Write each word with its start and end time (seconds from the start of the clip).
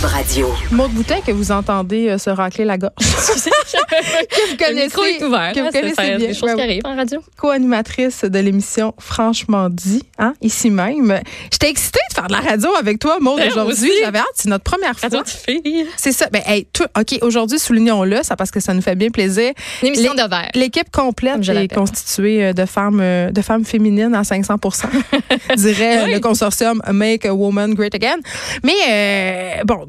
give 0.00 0.08
a 0.08 0.09
Radio. 0.20 0.52
Maud 0.70 0.90
Boutin, 0.92 1.20
que 1.26 1.32
vous 1.32 1.50
entendez 1.50 2.08
euh, 2.10 2.18
se 2.18 2.28
racler 2.28 2.66
la 2.66 2.76
gorge. 2.76 2.92
que 2.98 3.04
vous 4.70 4.76
Le 4.76 4.82
micro 4.84 5.02
est 5.04 5.24
ouvert. 5.24 5.52
que 5.54 5.60
vous 5.60 5.66
hein, 5.68 5.70
connaissez 5.72 5.94
faire 5.94 6.18
bien. 6.18 6.28
des 6.28 6.34
choses 6.34 6.42
Ouais, 6.50 6.54
qui 6.56 6.60
arrivent 6.60 6.82
en 6.84 6.94
radio. 6.94 7.20
co-animatrice 7.38 8.24
de 8.24 8.38
l'émission 8.38 8.92
Franchement 8.98 9.68
dit, 9.70 10.02
hein, 10.18 10.34
ici 10.42 10.68
même. 10.68 11.20
J'étais 11.50 11.70
excitée 11.70 12.00
de 12.10 12.14
faire 12.14 12.26
de 12.26 12.32
la 12.32 12.40
radio 12.40 12.68
avec 12.78 12.98
toi, 12.98 13.16
Maud, 13.18 13.38
Ben, 13.38 13.48
aujourd'hui. 13.48 13.90
J'avais 14.02 14.18
hâte, 14.18 14.26
c'est 14.34 14.50
notre 14.50 14.64
première 14.64 14.98
fois. 14.98 15.08
Radio 15.08 15.22
de 15.22 15.28
filles. 15.28 15.86
C'est 15.96 16.12
ça. 16.12 16.26
Ben, 16.30 16.42
hey, 16.44 16.66
tout- 16.70 16.84
OK, 16.98 17.18
aujourd'hui, 17.22 17.58
soulignons-le, 17.58 18.22
ça 18.22 18.36
parce 18.36 18.50
que 18.50 18.60
ça 18.60 18.74
nous 18.74 18.82
fait 18.82 18.96
bien 18.96 19.08
plaisir. 19.08 19.52
Une 19.80 19.88
émission 19.88 20.12
Les- 20.14 20.22
de 20.22 20.28
verre. 20.28 20.50
L'équipe 20.54 20.90
complète 20.90 21.42
je 21.42 21.52
est 21.52 21.72
constituée 21.74 22.44
euh, 22.44 22.52
de 22.52 22.66
femmes, 22.66 23.00
euh, 23.00 23.30
de 23.30 23.40
femmes 23.40 23.64
féminines 23.64 24.14
à 24.14 24.24
500 24.24 24.56
dirait 25.56 26.04
Oui. 26.04 26.12
le 26.12 26.20
consortium 26.20 26.82
Make 26.92 27.24
a 27.24 27.32
Woman 27.34 27.72
Great 27.72 27.94
Again. 27.94 28.18
Mais 28.62 28.74
euh, 28.90 29.64
bon. 29.64 29.86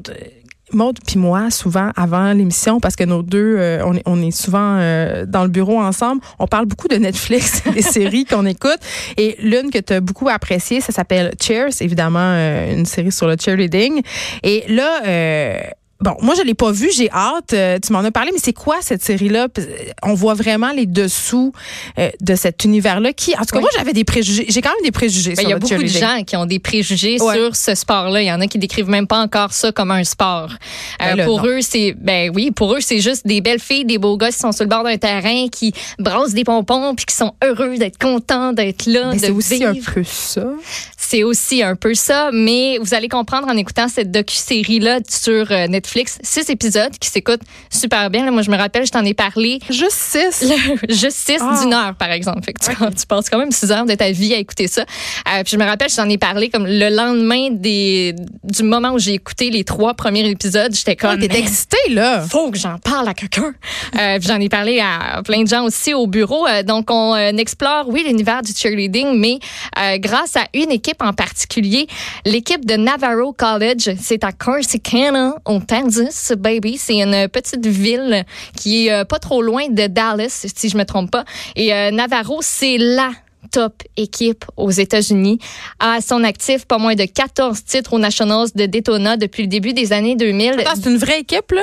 De- 0.72 0.76
Maud 0.76 0.98
puis 1.06 1.18
moi, 1.18 1.50
souvent 1.50 1.90
avant 1.96 2.32
l'émission, 2.32 2.80
parce 2.80 2.96
que 2.96 3.04
nos 3.04 3.22
deux, 3.22 3.56
euh, 3.58 3.82
on, 3.84 3.94
est, 3.94 4.02
on 4.06 4.20
est 4.22 4.30
souvent 4.30 4.76
euh, 4.78 5.24
dans 5.26 5.42
le 5.42 5.48
bureau 5.48 5.80
ensemble, 5.80 6.22
on 6.38 6.46
parle 6.46 6.66
beaucoup 6.66 6.88
de 6.88 6.96
Netflix, 6.96 7.62
des 7.74 7.82
séries 7.82 8.24
qu'on 8.24 8.46
écoute. 8.46 8.78
Et 9.16 9.36
l'une 9.42 9.70
que 9.70 9.78
tu 9.78 9.92
as 9.92 10.00
beaucoup 10.00 10.28
appréciée, 10.28 10.80
ça 10.80 10.92
s'appelle 10.92 11.32
Cheers, 11.40 11.80
évidemment, 11.80 12.18
euh, 12.20 12.72
une 12.74 12.86
série 12.86 13.12
sur 13.12 13.26
le 13.28 13.36
cheerleading. 13.38 14.02
Et 14.42 14.64
là, 14.68 15.02
euh, 15.06 15.58
Bon, 16.02 16.16
moi, 16.20 16.34
je 16.36 16.42
l'ai 16.42 16.54
pas 16.54 16.72
vue, 16.72 16.90
j'ai 16.94 17.10
hâte. 17.12 17.52
Euh, 17.52 17.78
tu 17.84 17.92
m'en 17.92 18.00
as 18.00 18.10
parlé, 18.10 18.30
mais 18.32 18.40
c'est 18.42 18.52
quoi 18.52 18.76
cette 18.80 19.02
série-là? 19.04 19.46
On 20.02 20.14
voit 20.14 20.34
vraiment 20.34 20.72
les 20.72 20.86
dessous 20.86 21.52
euh, 21.98 22.10
de 22.20 22.34
cet 22.34 22.64
univers-là. 22.64 23.12
Qui, 23.12 23.34
en 23.36 23.40
tout 23.40 23.46
cas, 23.52 23.56
Oui. 23.58 23.62
moi, 23.62 23.70
j'avais 23.76 23.92
des 23.92 24.02
préjugés. 24.04 24.46
J'ai 24.48 24.60
quand 24.62 24.70
même 24.70 24.82
des 24.84 24.90
préjugés 24.90 25.34
Ben, 25.34 25.42
Il 25.44 25.50
y 25.50 25.52
a 25.52 25.58
beaucoup 25.58 25.80
de 25.82 25.86
gens 25.86 26.24
qui 26.26 26.36
ont 26.36 26.46
des 26.46 26.58
préjugés 26.58 27.20
Ouais. 27.20 27.36
sur 27.36 27.54
ce 27.56 27.74
sport-là. 27.76 28.20
Il 28.20 28.26
y 28.26 28.32
en 28.32 28.40
a 28.40 28.46
qui 28.48 28.58
décrivent 28.58 28.88
même 28.88 29.06
pas 29.06 29.18
encore 29.18 29.52
ça 29.52 29.70
comme 29.70 29.92
un 29.92 30.02
sport. 30.04 30.50
Euh, 31.00 31.14
Ben 31.14 31.24
pour 31.24 31.42
non. 31.42 31.48
eux, 31.50 31.60
c'est 31.60 31.94
ben 31.96 32.30
oui, 32.34 32.50
pour 32.50 32.74
eux 32.74 32.80
c'est 32.80 32.98
juste 33.00 33.26
des 33.26 33.40
belles 33.40 33.60
filles, 33.60 33.84
des 33.84 33.98
beaux 33.98 34.16
gars 34.16 34.30
qui 34.32 34.38
sont 34.38 34.50
sur 34.52 34.64
le 34.64 34.68
bord 34.70 34.82
d'un 34.82 34.96
terrain, 34.96 35.46
qui 35.52 35.72
brassent 35.98 36.34
des 36.34 36.44
pompons 36.44 36.94
puis 36.96 37.04
qui 37.06 37.14
sont 37.14 37.32
heureux 37.44 37.76
d'être 37.76 37.98
contents 37.98 38.52
d'être 38.52 38.86
là, 38.86 39.10
Mais 39.12 39.16
de 39.16 39.20
c'est 39.26 39.30
aussi 39.30 39.64
un 39.64 39.74
peu 39.74 40.02
ça. 40.04 40.46
C'est 40.96 41.22
aussi 41.22 41.62
un 41.62 41.76
peu 41.76 41.94
ça, 41.94 42.30
mais 42.32 42.78
vous 42.78 42.94
allez 42.94 43.08
comprendre 43.08 43.46
en 43.48 43.56
écoutant 43.56 43.86
cette 43.88 44.10
docu-série-là 44.10 45.00
sur 45.08 45.50
euh, 45.52 45.66
Netflix, 45.92 46.18
six 46.22 46.48
épisodes 46.48 46.92
qui 46.98 47.10
s'écoutent 47.10 47.42
super 47.68 48.08
bien. 48.08 48.24
Là, 48.24 48.30
moi, 48.30 48.40
je 48.40 48.50
me 48.50 48.56
rappelle, 48.56 48.86
je 48.86 48.90
t'en 48.90 49.04
ai 49.04 49.12
parlé 49.12 49.58
Juste 49.68 49.92
six? 49.92 50.50
juste 50.88 51.18
six 51.18 51.36
Ah. 51.40 51.58
d'une 51.60 51.74
heure, 51.74 51.94
par 51.96 52.10
exemple. 52.10 52.42
Fait 52.44 52.54
que 52.54 52.64
tu, 52.64 52.70
tu 53.00 53.06
passes 53.06 53.28
quand 53.28 53.36
même 53.38 53.50
six 53.52 53.70
heures 53.70 53.84
de 53.84 53.94
ta 53.94 54.10
vie 54.10 54.32
à 54.32 54.38
écouter 54.38 54.68
ça. 54.68 54.82
Euh, 54.82 55.42
puis 55.42 55.52
je 55.52 55.56
me 55.58 55.64
rappelle, 55.66 55.90
je 55.90 55.96
t'en 55.96 56.08
ai 56.08 56.16
parlé 56.16 56.48
comme 56.48 56.66
le 56.66 56.88
lendemain 56.88 57.48
des, 57.50 58.14
du 58.44 58.62
moment 58.62 58.92
où 58.92 58.98
j'ai 58.98 59.14
écouté 59.14 59.50
les 59.50 59.64
trois 59.64 59.92
premiers 59.92 60.26
épisodes. 60.30 60.74
J'étais 60.74 60.96
comme, 60.96 61.18
T'es 61.18 61.38
excitée, 61.38 61.90
là. 61.90 62.22
faut 62.22 62.50
que 62.50 62.56
j'en 62.58 62.78
parle 62.78 63.08
à 63.08 63.14
quelqu'un. 63.14 63.52
Euh, 64.00 64.18
puis 64.18 64.28
j'en 64.28 64.40
ai 64.40 64.48
parlé 64.48 64.80
à 64.80 65.22
plein 65.22 65.42
de 65.42 65.48
gens 65.48 65.64
aussi 65.64 65.92
au 65.92 66.06
bureau. 66.06 66.46
Euh, 66.46 66.62
donc, 66.62 66.90
on 66.90 67.14
euh, 67.14 67.32
explore, 67.36 67.84
oui, 67.88 68.02
l'univers 68.06 68.40
du 68.40 68.52
cheerleading, 68.54 69.18
mais 69.18 69.38
grâce 69.98 70.36
à 70.36 70.46
une 70.54 70.70
équipe 70.70 71.02
en 71.02 71.12
particulier, 71.12 71.86
l'équipe 72.24 72.64
de 72.64 72.76
Navarro 72.76 73.34
College. 73.34 73.90
C'est 74.00 74.24
à 74.24 74.32
Corsicana, 74.32 75.34
au 75.44 75.60
Kansas, 75.72 76.34
baby. 76.36 76.76
C'est 76.76 77.00
une 77.00 77.28
petite 77.28 77.66
ville 77.66 78.26
qui 78.54 78.86
est 78.86 78.92
euh, 78.92 79.04
pas 79.06 79.18
trop 79.18 79.40
loin 79.40 79.68
de 79.70 79.86
Dallas, 79.86 80.44
si 80.54 80.68
je 80.68 80.76
me 80.76 80.84
trompe 80.84 81.10
pas. 81.10 81.24
Et 81.56 81.72
euh, 81.72 81.90
Navarro, 81.90 82.40
c'est 82.42 82.76
la 82.76 83.10
top 83.50 83.82
équipe 83.96 84.44
aux 84.58 84.70
États-Unis. 84.70 85.38
À 85.80 86.02
son 86.02 86.24
actif, 86.24 86.66
pas 86.66 86.76
moins 86.76 86.94
de 86.94 87.06
14 87.06 87.64
titres 87.64 87.94
aux 87.94 87.98
Nationals 87.98 88.48
de 88.54 88.66
Daytona 88.66 89.16
depuis 89.16 89.44
le 89.44 89.48
début 89.48 89.72
des 89.72 89.94
années 89.94 90.14
2000. 90.14 90.60
Attends, 90.60 90.72
c'est 90.74 90.90
une 90.90 90.98
vraie 90.98 91.20
équipe, 91.20 91.52
là? 91.52 91.62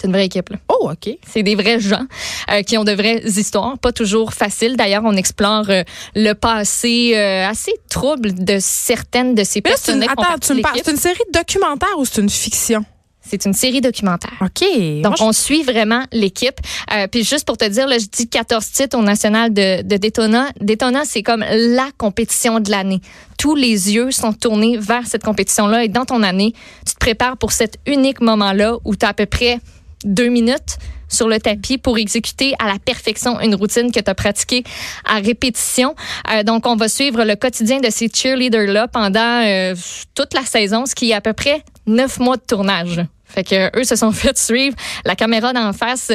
C'est 0.00 0.06
une 0.06 0.14
vraie 0.14 0.24
équipe, 0.24 0.48
là. 0.48 0.56
Oh, 0.70 0.90
OK. 0.90 1.14
C'est 1.30 1.42
des 1.42 1.54
vrais 1.54 1.80
gens 1.80 2.06
euh, 2.50 2.62
qui 2.62 2.78
ont 2.78 2.84
de 2.84 2.92
vraies 2.92 3.20
histoires, 3.26 3.78
pas 3.78 3.92
toujours 3.92 4.32
faciles. 4.32 4.78
D'ailleurs, 4.78 5.02
on 5.04 5.14
explore 5.16 5.66
euh, 5.68 5.82
le 6.14 6.32
passé 6.32 7.12
euh, 7.14 7.46
assez 7.46 7.74
trouble 7.90 8.32
de 8.42 8.56
certaines 8.58 9.34
de 9.34 9.44
ces 9.44 9.60
personnes. 9.60 10.02
attends, 10.04 10.38
tu 10.40 10.54
me 10.54 10.62
parles, 10.62 10.80
c'est 10.82 10.90
une 10.90 10.96
série 10.96 11.20
documentaire 11.30 11.98
ou 11.98 12.06
c'est 12.06 12.22
une 12.22 12.30
fiction? 12.30 12.82
C'est 13.30 13.44
une 13.44 13.52
série 13.52 13.80
documentaire. 13.80 14.32
OK. 14.40 14.66
Donc, 15.02 15.14
on 15.20 15.32
suit 15.32 15.62
vraiment 15.62 16.02
l'équipe. 16.10 16.58
Euh, 16.92 17.06
puis 17.06 17.22
juste 17.22 17.46
pour 17.46 17.56
te 17.56 17.64
dire, 17.64 17.86
là, 17.86 17.98
je 17.98 18.06
dis 18.06 18.28
14 18.28 18.70
titres 18.72 18.98
au 18.98 19.02
national 19.02 19.54
de, 19.54 19.82
de 19.82 19.96
Daytona. 19.96 20.48
Daytona, 20.60 21.02
c'est 21.04 21.22
comme 21.22 21.44
la 21.48 21.90
compétition 21.96 22.58
de 22.58 22.70
l'année. 22.70 23.00
Tous 23.38 23.54
les 23.54 23.94
yeux 23.94 24.10
sont 24.10 24.32
tournés 24.32 24.76
vers 24.78 25.06
cette 25.06 25.22
compétition-là. 25.22 25.84
Et 25.84 25.88
dans 25.88 26.04
ton 26.04 26.24
année, 26.24 26.54
tu 26.84 26.94
te 26.94 26.98
prépares 26.98 27.36
pour 27.36 27.52
cet 27.52 27.78
unique 27.86 28.20
moment-là 28.20 28.78
où 28.84 28.96
tu 28.96 29.06
as 29.06 29.10
à 29.10 29.14
peu 29.14 29.26
près 29.26 29.60
deux 30.04 30.28
minutes 30.28 30.78
sur 31.08 31.28
le 31.28 31.38
tapis 31.38 31.76
pour 31.76 31.98
exécuter 31.98 32.54
à 32.58 32.66
la 32.66 32.78
perfection 32.78 33.40
une 33.40 33.54
routine 33.54 33.92
que 33.92 34.00
tu 34.00 34.10
as 34.10 34.14
pratiquée 34.14 34.64
à 35.04 35.16
répétition. 35.16 35.94
Euh, 36.32 36.42
donc, 36.42 36.66
on 36.66 36.76
va 36.76 36.88
suivre 36.88 37.24
le 37.24 37.36
quotidien 37.36 37.80
de 37.80 37.90
ces 37.90 38.08
cheerleaders-là 38.08 38.88
pendant 38.88 39.44
euh, 39.44 39.74
toute 40.14 40.34
la 40.34 40.42
saison, 40.42 40.86
ce 40.86 40.94
qui 40.94 41.10
est 41.10 41.14
à 41.14 41.20
peu 41.20 41.32
près 41.32 41.62
neuf 41.86 42.18
mois 42.18 42.36
de 42.36 42.42
tournage. 42.46 43.00
Fait 43.32 43.44
que 43.44 43.78
eux 43.78 43.84
se 43.84 43.96
sont 43.96 44.12
fait 44.12 44.36
suivre 44.36 44.76
la 45.04 45.14
caméra 45.14 45.52
d'en 45.52 45.72
face 45.72 46.10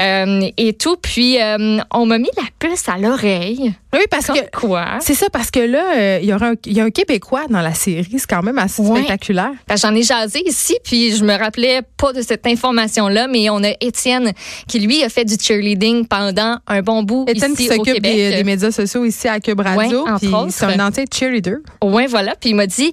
euh, 0.00 0.48
et 0.56 0.72
tout. 0.74 0.96
Puis 1.00 1.40
euh, 1.40 1.78
on 1.92 2.06
m'a 2.06 2.18
mis 2.18 2.30
la 2.36 2.44
puce 2.58 2.88
à 2.88 2.96
l'oreille. 2.98 3.72
oui, 3.92 4.00
parce 4.10 4.26
Comme 4.26 4.36
que. 4.36 4.50
quoi? 4.58 4.86
C'est 5.00 5.14
ça, 5.14 5.26
parce 5.32 5.50
que 5.50 5.60
là, 5.60 5.84
euh, 5.96 6.18
il 6.22 6.28
y, 6.28 6.32
aura 6.34 6.48
un- 6.50 6.54
il 6.66 6.72
y 6.72 6.80
a 6.80 6.84
un 6.84 6.90
Québécois 6.90 7.44
dans 7.48 7.60
la 7.60 7.74
série. 7.74 8.06
C'est 8.12 8.28
quand 8.28 8.42
même 8.42 8.58
assez 8.58 8.82
Ouais. 8.82 8.98
spectaculaire. 8.98 9.50
J'en 9.80 9.94
ai 9.94 10.02
jasé 10.02 10.42
ici, 10.46 10.76
puis 10.84 11.14
je 11.16 11.24
me 11.24 11.36
rappelais 11.36 11.80
pas 11.96 12.12
de 12.12 12.22
cette 12.22 12.46
information-là, 12.46 13.26
mais 13.28 13.50
on 13.50 13.62
a 13.64 13.70
Étienne 13.80 14.32
qui, 14.68 14.80
lui, 14.80 15.02
a 15.02 15.08
fait 15.08 15.24
du 15.24 15.34
cheerleading 15.40 16.06
pendant 16.06 16.58
un 16.66 16.82
bon 16.82 17.02
bout 17.02 17.24
Étienne 17.28 17.52
ici 17.52 17.68
qui 17.68 17.74
s'occupe 17.74 18.02
des, 18.02 18.36
des 18.36 18.44
médias 18.44 18.70
sociaux 18.70 19.04
ici 19.04 19.28
à 19.28 19.40
Cube 19.40 19.60
Radio. 19.60 20.04
Ouais. 20.04 20.48
C'est 20.50 20.64
un 20.64 20.86
ancien 20.88 21.04
cheerleader. 21.12 21.58
Ouais, 21.82 22.06
voilà. 22.06 22.34
Puis 22.40 22.50
il 22.50 22.54
m'a 22.56 22.66
dit, 22.66 22.92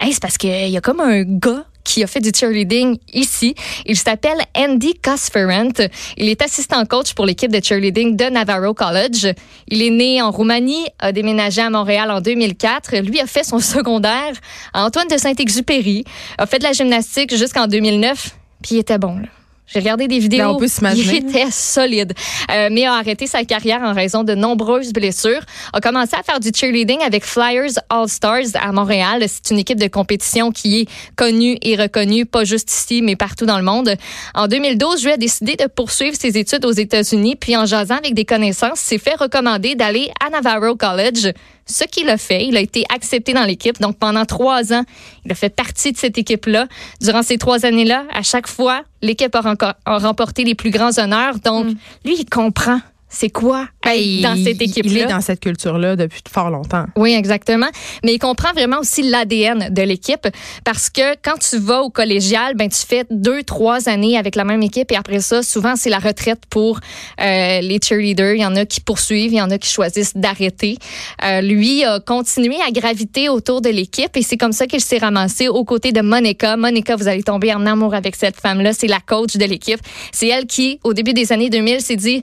hey, 0.00 0.12
c'est 0.12 0.20
parce 0.22 0.38
qu'il 0.38 0.68
y 0.68 0.76
a 0.76 0.80
comme 0.80 1.00
un 1.00 1.22
gars 1.22 1.64
qui 1.88 2.04
a 2.04 2.06
fait 2.06 2.20
du 2.20 2.30
cheerleading 2.34 2.98
ici. 3.14 3.54
Il 3.86 3.96
s'appelle 3.96 4.38
Andy 4.54 4.94
Cosferent. 4.94 5.88
Il 6.18 6.28
est 6.28 6.42
assistant 6.42 6.84
coach 6.84 7.14
pour 7.14 7.24
l'équipe 7.24 7.50
de 7.50 7.64
cheerleading 7.64 8.14
de 8.14 8.24
Navarro 8.24 8.74
College. 8.74 9.32
Il 9.68 9.80
est 9.80 9.90
né 9.90 10.20
en 10.20 10.30
Roumanie, 10.30 10.84
a 10.98 11.12
déménagé 11.12 11.62
à 11.62 11.70
Montréal 11.70 12.10
en 12.10 12.20
2004. 12.20 12.98
Lui 12.98 13.20
a 13.20 13.26
fait 13.26 13.42
son 13.42 13.58
secondaire 13.58 14.34
à 14.74 14.84
Antoine 14.84 15.08
de 15.08 15.16
Saint-Exupéry, 15.16 16.04
a 16.36 16.46
fait 16.46 16.58
de 16.58 16.64
la 16.64 16.72
gymnastique 16.72 17.34
jusqu'en 17.34 17.66
2009, 17.66 18.36
puis 18.62 18.74
il 18.74 18.78
était 18.80 18.98
bon, 18.98 19.16
là. 19.16 19.28
J'ai 19.68 19.80
regardé 19.80 20.08
des 20.08 20.18
vidéos. 20.18 20.44
Ben, 20.44 20.48
on 20.48 20.58
peut 20.58 20.68
s'imaginer. 20.68 21.18
Il 21.18 21.28
était 21.28 21.50
solide. 21.50 22.14
Euh, 22.50 22.68
mais 22.72 22.86
a 22.86 22.94
arrêté 22.94 23.26
sa 23.26 23.44
carrière 23.44 23.82
en 23.82 23.92
raison 23.92 24.24
de 24.24 24.34
nombreuses 24.34 24.92
blessures. 24.94 25.42
A 25.74 25.80
commencé 25.80 26.16
à 26.18 26.22
faire 26.22 26.40
du 26.40 26.50
cheerleading 26.54 27.00
avec 27.02 27.24
Flyers 27.24 27.72
All 27.90 28.08
Stars 28.08 28.54
à 28.54 28.72
Montréal. 28.72 29.22
C'est 29.26 29.50
une 29.50 29.58
équipe 29.58 29.78
de 29.78 29.88
compétition 29.88 30.52
qui 30.52 30.80
est 30.80 30.88
connue 31.16 31.58
et 31.60 31.76
reconnue, 31.76 32.24
pas 32.24 32.44
juste 32.44 32.70
ici, 32.70 33.02
mais 33.02 33.14
partout 33.14 33.44
dans 33.44 33.58
le 33.58 33.64
monde. 33.64 33.94
En 34.34 34.48
2012, 34.48 35.04
lui 35.04 35.12
a 35.12 35.16
décidé 35.18 35.56
de 35.56 35.66
poursuivre 35.66 36.16
ses 36.18 36.38
études 36.38 36.64
aux 36.64 36.72
États-Unis. 36.72 37.36
Puis 37.36 37.54
en 37.56 37.66
jasant 37.66 37.96
avec 37.96 38.14
des 38.14 38.24
connaissances, 38.24 38.80
s'est 38.80 38.98
fait 38.98 39.16
recommander 39.16 39.74
d'aller 39.74 40.10
à 40.24 40.30
Navarro 40.30 40.76
College. 40.76 41.32
Ce 41.68 41.84
qu'il 41.84 42.08
a 42.08 42.16
fait, 42.16 42.46
il 42.46 42.56
a 42.56 42.60
été 42.60 42.84
accepté 42.92 43.34
dans 43.34 43.44
l'équipe. 43.44 43.78
Donc 43.80 43.98
pendant 43.98 44.24
trois 44.24 44.72
ans, 44.72 44.84
il 45.24 45.32
a 45.32 45.34
fait 45.34 45.54
partie 45.54 45.92
de 45.92 45.98
cette 45.98 46.16
équipe-là. 46.16 46.66
Durant 47.00 47.22
ces 47.22 47.36
trois 47.36 47.66
années-là, 47.66 48.04
à 48.12 48.22
chaque 48.22 48.48
fois, 48.48 48.82
l'équipe 49.02 49.34
a, 49.34 49.76
a 49.84 49.98
remporté 49.98 50.44
les 50.44 50.54
plus 50.54 50.70
grands 50.70 50.98
honneurs. 50.98 51.38
Donc 51.40 51.66
lui, 52.04 52.16
il 52.18 52.24
comprend 52.24 52.80
c'est 53.08 53.30
quoi 53.30 53.66
être 53.86 54.22
dans 54.22 54.36
cette 54.36 54.60
équipe-là. 54.60 54.92
Il 54.92 54.98
est 54.98 55.06
dans 55.06 55.20
cette 55.20 55.40
culture-là 55.40 55.96
depuis 55.96 56.22
fort 56.28 56.50
longtemps. 56.50 56.84
Oui, 56.96 57.12
exactement. 57.14 57.68
Mais 58.04 58.14
il 58.14 58.18
comprend 58.18 58.52
vraiment 58.52 58.80
aussi 58.80 59.02
l'ADN 59.02 59.72
de 59.72 59.82
l'équipe 59.82 60.28
parce 60.64 60.90
que 60.90 61.14
quand 61.22 61.38
tu 61.38 61.58
vas 61.58 61.82
au 61.82 61.90
collégial, 61.90 62.54
ben 62.54 62.68
tu 62.68 62.86
fais 62.86 63.04
deux, 63.10 63.42
trois 63.42 63.88
années 63.88 64.18
avec 64.18 64.36
la 64.36 64.44
même 64.44 64.62
équipe 64.62 64.92
et 64.92 64.96
après 64.96 65.20
ça, 65.20 65.42
souvent 65.42 65.74
c'est 65.76 65.90
la 65.90 65.98
retraite 65.98 66.42
pour 66.50 66.80
euh, 67.20 67.60
les 67.60 67.78
cheerleaders. 67.82 68.34
Il 68.34 68.42
y 68.42 68.46
en 68.46 68.56
a 68.56 68.66
qui 68.66 68.80
poursuivent, 68.80 69.32
il 69.32 69.38
y 69.38 69.42
en 69.42 69.50
a 69.50 69.58
qui 69.58 69.70
choisissent 69.70 70.16
d'arrêter. 70.16 70.76
Euh, 71.24 71.40
lui 71.40 71.84
a 71.84 72.00
continué 72.00 72.56
à 72.66 72.70
graviter 72.70 73.28
autour 73.28 73.60
de 73.60 73.70
l'équipe 73.70 74.16
et 74.16 74.22
c'est 74.22 74.36
comme 74.36 74.52
ça 74.52 74.66
qu'il 74.66 74.80
s'est 74.80 74.98
ramassé 74.98 75.48
aux 75.48 75.64
côtés 75.64 75.92
de 75.92 76.00
Monica. 76.00 76.56
Monica, 76.56 76.96
vous 76.96 77.08
allez 77.08 77.22
tomber 77.22 77.54
en 77.54 77.64
amour 77.66 77.94
avec 77.94 78.16
cette 78.16 78.36
femme-là. 78.36 78.72
C'est 78.72 78.86
la 78.86 79.00
coach 79.00 79.36
de 79.36 79.44
l'équipe. 79.44 79.80
C'est 80.12 80.28
elle 80.28 80.46
qui, 80.46 80.80
au 80.84 80.92
début 80.92 81.14
des 81.14 81.32
années 81.32 81.50
2000, 81.50 81.80
s'est 81.80 81.96
dit 81.96 82.22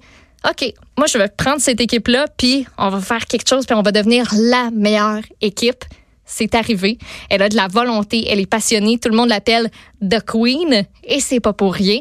OK, 0.49 0.73
moi, 0.97 1.07
je 1.07 1.17
vais 1.17 1.27
prendre 1.29 1.59
cette 1.59 1.81
équipe-là, 1.81 2.25
puis 2.37 2.65
on 2.77 2.89
va 2.89 2.99
faire 3.01 3.25
quelque 3.25 3.47
chose, 3.47 3.65
puis 3.65 3.75
on 3.75 3.81
va 3.81 3.91
devenir 3.91 4.27
la 4.33 4.69
meilleure 4.71 5.21
équipe. 5.41 5.83
C'est 6.27 6.55
arrivé. 6.55 6.97
Elle 7.29 7.43
a 7.43 7.49
de 7.49 7.55
la 7.55 7.67
volonté, 7.67 8.25
elle 8.29 8.39
est 8.39 8.45
passionnée. 8.49 8.97
Tout 8.97 9.09
le 9.09 9.15
monde 9.15 9.29
l'appelle 9.29 9.69
The 10.01 10.19
Queen, 10.25 10.85
et 11.03 11.19
c'est 11.19 11.39
pas 11.39 11.53
pour 11.53 11.73
rien. 11.75 11.99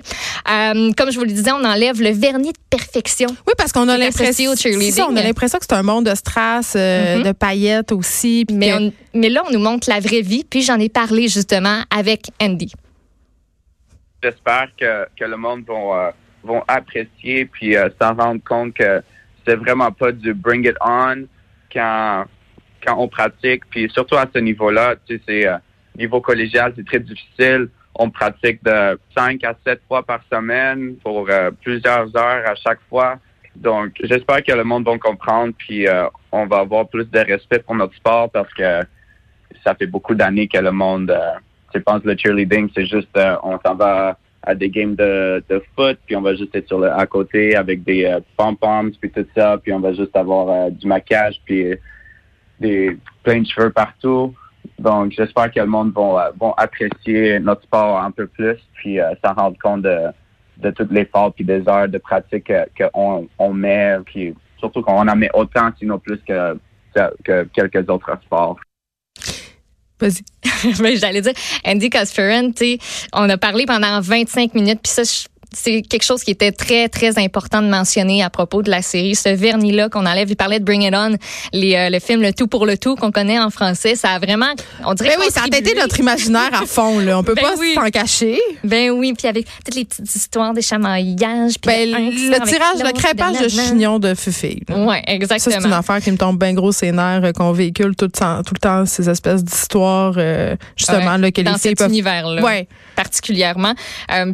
Euh, 0.51 0.93
comme 0.97 1.11
je 1.11 1.19
vous 1.19 1.25
le 1.25 1.31
disais, 1.33 1.53
on 1.53 1.63
enlève 1.65 2.01
le 2.01 2.09
vernis 2.11 2.53
de 2.53 2.59
perfection. 2.71 3.29
Oui, 3.47 3.53
parce 3.59 3.71
qu'on 3.73 3.87
a 3.89 3.99
l'impression 3.99 4.55
ça, 4.57 5.07
on 5.11 5.17
a 5.17 5.23
l'impression 5.23 5.59
que 5.59 5.67
c'est 5.69 5.75
un 5.77 5.83
monde 5.83 6.07
de 6.07 6.15
strass, 6.15 6.73
euh, 6.75 7.19
Mhm. 7.19 7.23
de 7.25 7.33
paillettes 7.33 7.93
aussi. 7.93 8.47
Mais, 8.51 8.71
que- 8.71 8.75
on- 8.79 8.93
mais 9.15 9.29
là, 9.29 9.43
on 9.47 9.53
nous 9.53 9.59
montre 9.59 9.91
la 9.91 10.01
vraie 10.01 10.23
vie, 10.23 10.45
puis 10.49 10.63
j'en 10.63 10.79
ai 10.81 10.89
parlé 10.89 11.29
justement 11.29 11.83
avec 11.95 12.27
Andy. 12.41 12.73
j'espère 14.23 14.69
que, 14.81 15.07
que 15.19 15.25
le 15.27 15.37
monde 15.37 15.65
va 15.69 16.15
vont 16.45 16.63
apprécier 16.69 17.47
puis 17.47 17.77
s'en 18.01 18.15
rendre 18.15 18.43
compte 18.45 18.75
que 18.75 19.03
c'est 19.47 19.57
vraiment 19.57 19.91
pas 19.91 20.13
du 20.13 20.33
bring 20.35 20.67
it 20.69 20.77
on 20.81 21.27
quand 21.73 22.25
quand 22.85 22.97
on 22.99 23.09
pratique. 23.09 23.63
Puis 23.71 23.91
surtout 23.91 24.17
à 24.17 24.27
ce 24.33 24.39
niveau-là, 24.39 24.95
tu 25.07 25.17
sais, 25.17 25.23
c'est 25.27 25.49
niveau 25.99 26.21
collégial, 26.21 26.73
c'est 26.77 26.87
très 26.87 27.01
difficile. 27.01 27.69
On 27.95 28.11
pratique 28.11 28.63
de 28.65 28.99
5 29.17 29.43
à 29.45 29.55
7 29.67 29.81
fois 29.89 30.03
par 30.03 30.21
semaine 30.31 30.97
pour 31.03 31.29
plusieurs 31.63 32.15
heures 32.17 32.47
à 32.47 32.55
chaque 32.55 32.81
fois. 32.89 33.19
Donc, 33.57 33.93
j'espère 34.03 34.43
que 34.43 34.53
le 34.53 34.65
monde 34.65 34.85
va 34.85 34.99
comprendre, 34.99 35.55
puis 35.57 35.87
euh, 35.87 36.07
on 36.33 36.47
va 36.47 36.59
avoir 36.59 36.89
plus 36.89 37.09
de 37.09 37.19
respect 37.21 37.61
pour 37.61 37.75
notre 37.77 37.95
sport 37.95 38.31
parce 38.31 38.53
que 38.55 38.81
ça 39.63 39.75
fait 39.75 39.87
beaucoup 39.87 40.15
d'années 40.15 40.49
que 40.49 40.59
le 40.59 40.73
monde, 40.73 41.11
euh, 41.11 41.33
je 41.73 41.79
pense, 41.79 42.03
le 42.05 42.17
cheerleading, 42.17 42.69
c'est 42.75 42.87
juste, 42.87 43.17
euh, 43.17 43.37
on 43.43 43.59
s'en 43.65 43.75
va 43.75 44.19
à 44.47 44.55
des 44.55 44.71
games 44.71 44.95
de, 44.95 45.43
foot, 45.75 45.99
puis 46.07 46.17
on 46.17 46.21
va 46.21 46.35
juste 46.35 46.55
être 46.55 46.69
sur 46.69 46.79
le 46.79 46.91
à 46.91 47.07
côté 47.07 47.57
avec 47.57 47.85
des 47.85 48.05
euh, 48.05 48.21
pom-poms, 48.37 48.93
puis 49.01 49.11
tout 49.11 49.27
ça, 49.37 49.59
puis 49.59 49.73
on 49.73 49.81
va 49.81 49.93
juste 49.93 50.17
avoir 50.17 50.71
du 50.71 50.87
maquillage, 50.87 51.41
puis 51.45 51.75
des 52.61 52.97
plein 53.23 53.41
de 53.41 53.47
cheveux 53.47 53.71
partout. 53.71 54.35
Donc, 54.79 55.13
j'espère 55.13 55.51
que 55.53 55.61
le 55.61 55.67
monde 55.67 55.93
va, 55.95 56.33
vont 56.39 56.53
apprécier 56.53 57.39
notre 57.39 57.63
sport 57.63 58.01
un 58.01 58.11
peu 58.11 58.27
plus, 58.27 58.59
puis 58.75 58.99
s'en 59.23 59.35
rendre 59.35 59.59
compte 59.63 59.83
de 59.83 60.09
de 60.59 60.71
tout 60.71 60.87
l'effort 60.91 61.33
puis 61.33 61.45
des 61.45 61.69
heures 61.69 61.89
de 61.89 61.99
pratique 61.99 62.53
qu'on 62.79 63.29
on 63.39 63.53
met, 63.53 63.99
puis 64.07 64.35
surtout 64.59 64.83
qu'on 64.83 65.07
en 65.09 65.17
met 65.17 65.31
autant, 65.35 65.71
sinon 65.79 65.99
plus 65.99 66.19
que, 66.27 66.57
que 67.25 67.45
quelques 67.45 67.89
autres 67.89 68.19
sports. 68.23 68.59
Vas-y. 70.05 70.23
Ben, 70.79 70.97
j'allais 70.97 71.21
dire, 71.23 71.33
Andy 71.65 71.91
Cosferan, 71.91 72.51
on 73.13 73.29
a 73.29 73.39
parlé 73.39 73.65
pendant 73.67 74.01
25 74.01 74.55
minutes, 74.55 74.81
puis 74.83 74.93
ça, 74.93 75.03
c'est 75.55 75.83
quelque 75.83 76.03
chose 76.03 76.23
qui 76.23 76.31
était 76.31 76.53
très, 76.53 76.89
très 76.89 77.19
important 77.19 77.63
de 77.63 77.69
mentionner 77.69 78.23
à 78.23 78.31
propos 78.31 78.63
de 78.63 78.71
la 78.71 78.83
série. 78.83 79.15
Ce 79.15 79.29
vernis-là 79.29 79.89
qu'on 79.89 80.07
enlève, 80.07 80.31
il 80.31 80.37
parlait 80.37 80.59
de 80.59 80.65
Bring 80.65 80.83
It 80.83 80.95
On, 80.95 81.17
les, 81.53 81.75
euh, 81.77 81.91
le 81.91 81.99
film 82.01 82.23
Le 82.23 82.33
Tout 82.33 82.47
pour 82.47 82.67
le 82.67 82.77
Tout 82.77 82.97
qu'on 82.97 83.11
connaît 83.11 83.39
en 83.39 83.51
français. 83.51 83.95
Ça 83.95 84.11
a 84.11 84.19
vraiment, 84.19 84.53
on 84.85 84.95
dirait 84.95 85.17
ben 85.17 85.25
oui, 85.25 85.27
ça 85.31 85.43
a 85.43 85.47
été 85.47 85.75
notre 85.75 85.99
imaginaire 86.01 86.51
à 86.53 86.67
fond, 86.67 86.99
là. 86.99 87.19
On 87.19 87.23
peut 87.23 87.35
ben 87.37 87.43
pas 87.43 87.57
s'en 87.57 87.91
cacher. 87.91 88.39
Ben 88.63 88.91
oui, 88.91 89.15
puis 89.17 89.29
avec 89.29 89.47
toutes 89.65 89.75
les 89.75 89.85
petites 89.85 90.15
histoires 90.15 90.53
des 90.55 90.63
chamaillages. 90.63 91.55
Ben, 91.65 91.91
le 91.91 92.47
tirage, 92.47 92.83
le 92.83 92.93
crêpage 92.93 93.41
de 93.41 93.49
chignon 93.49 93.99
de 93.99 94.15
Fufi. 94.15 94.63
Oui, 94.71 94.97
exactement. 95.07 95.55
Ça, 95.55 95.61
c'est 95.61 95.67
une 95.67 95.73
affaire 95.73 96.01
qui 96.01 96.11
me 96.11 96.17
tombe 96.17 96.39
bien 96.39 96.53
gros 96.53 96.73
ses 96.73 96.93
nerfs, 96.93 97.25
euh, 97.25 97.33
qu'on 97.33 97.53
véhicule 97.53 97.95
tout 97.97 98.07
le 98.07 98.11
temps, 98.11 98.43
tout 98.43 98.55
le 98.55 98.61
temps 98.61 98.87
ces 98.87 99.09
espèces 99.09 99.45
d'histoires, 99.45 100.15
euh, 100.17 100.57
justement, 100.77 101.17
là, 101.17 101.31
que 101.31 101.43
dans 101.43 101.57
cet 101.57 101.81
univers-là. 101.81 102.43
Ouais. 102.43 102.69
Particulièrement. 102.97 103.75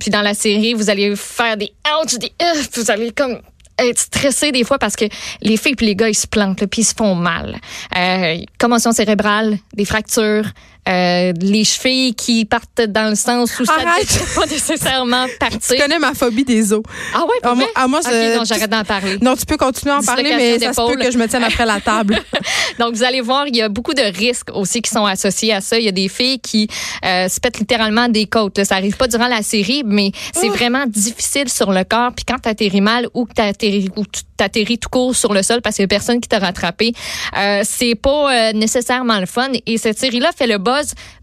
puis 0.01 0.11
dans 0.11 0.23
la 0.23 0.35
série, 0.35 0.75
vous 0.75 0.91
allez 0.91 1.10
faire 1.17 1.57
des 1.57 1.73
ouch, 2.03 2.15
des 2.19 2.33
euh, 2.43 2.62
vous 2.75 2.91
allez 2.91 3.12
comme 3.12 3.41
être 3.79 3.99
stressé 3.99 4.53
des 4.53 4.65
fois 4.65 4.79
parce 4.79 4.97
que 4.97 5.07
les 5.41 5.57
filles 5.57 5.75
et 5.81 5.85
les 5.85 5.97
gars 5.97 6.09
ils 6.09 6.15
se 6.15 6.27
plantent 6.27 6.67
puis 6.67 6.83
ils 6.83 6.85
se 6.85 6.95
font 6.95 7.15
mal. 7.15 7.57
Euh, 7.97 8.37
commotion 8.59 8.93
cérébrale, 8.93 9.59
des 9.75 9.85
fractures, 9.85 10.45
euh, 10.88 11.32
les 11.41 11.65
chevilles 11.65 12.15
qui 12.15 12.44
partent 12.44 12.81
dans 12.88 13.11
le 13.11 13.15
sens 13.15 13.59
où 13.61 13.65
Arrête. 13.69 14.09
ça 14.09 14.21
ne 14.21 14.35
pas 14.35 14.47
nécessairement 14.47 15.27
partir. 15.41 15.77
Tu 15.77 15.77
connais 15.77 15.99
ma 15.99 16.15
phobie 16.15 16.44
des 16.44 16.73
os. 16.73 16.82
Ah 17.15 17.21
ouais, 17.21 17.27
pour 17.43 17.53
ah, 17.53 17.55
moi, 17.55 17.67
ah, 17.75 17.87
moi 17.87 18.00
non, 18.03 18.44
j'arrête 18.44 18.71
d'en 18.71 18.85
parler. 18.85 19.19
Non, 19.21 19.37
tu 19.37 19.47
peux 19.47 19.56
continuer 19.56 19.93
à 19.93 19.99
en 19.99 20.03
parler, 20.03 20.35
mais 20.37 20.59
ça 20.59 20.73
se 20.73 20.81
peut 20.81 20.97
que 20.97 21.11
je 21.11 21.19
me 21.19 21.29
tienne 21.29 21.44
après 21.44 21.67
la 21.67 21.81
table. 21.81 22.19
Donc, 22.79 22.94
vous 22.94 23.03
allez 23.03 23.21
voir, 23.21 23.47
il 23.47 23.56
y 23.56 23.62
a 23.62 23.69
beaucoup 23.69 23.94
de 23.94 24.03
risques 24.03 24.50
aussi 24.55 24.81
qui 24.81 24.91
sont 24.91 25.05
associés 25.05 25.53
à 25.53 25.61
ça. 25.61 25.79
Il 25.79 25.85
y 25.85 25.88
a 25.88 25.93
des 25.93 26.09
filles 26.09 26.41
qui 26.41 26.69
euh, 27.05 27.29
se 27.29 27.41
pètent 27.41 27.59
littéralement 27.59 28.09
des 28.09 28.26
côtes. 28.26 28.62
Ça 28.65 28.76
arrive 28.76 28.97
pas 28.97 29.06
durant 29.06 29.29
la 29.29 29.43
série, 29.43 29.83
mais 29.85 30.12
c'est 30.35 30.49
oh. 30.49 30.55
vraiment 30.55 30.85
difficile 30.87 31.49
sur 31.49 31.73
le 31.73 31.85
corps. 31.85 32.12
Puis 32.15 32.25
quand 32.26 32.38
tu 32.43 32.49
atterris 32.49 32.81
mal 32.81 33.09
ou 33.15 33.26
que 33.26 33.33
tu 33.53 34.23
t'atterris 34.37 34.79
tout 34.79 34.88
court 34.88 35.15
sur 35.15 35.35
le 35.35 35.43
sol 35.43 35.61
parce 35.61 35.76
qu'il 35.76 35.83
y 35.83 35.85
a 35.85 35.88
personne 35.88 36.21
qui 36.21 36.29
t'a 36.29 36.38
rattrapé, 36.38 36.93
euh, 37.37 37.62
c'est 37.65 37.94
pas 37.94 38.33
euh, 38.33 38.53
nécessairement 38.53 39.21
le 39.21 39.26
fun. 39.26 39.49
Et 39.67 39.79
cette 39.79 39.99
série-là 39.99 40.31
fait 40.37 40.47
le 40.47 40.59